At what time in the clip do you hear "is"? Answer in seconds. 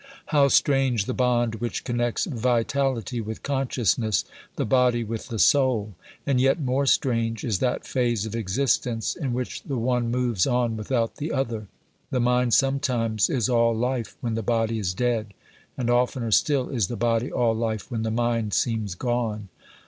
7.43-7.59, 13.29-13.47, 14.79-14.95, 16.69-16.87